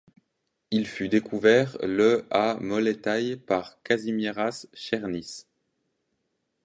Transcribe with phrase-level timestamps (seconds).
[0.71, 5.45] Il fut découvert le à Moletai par Kazimieras Černis.